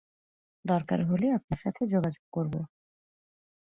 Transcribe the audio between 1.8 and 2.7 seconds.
যোগাযোগ করব।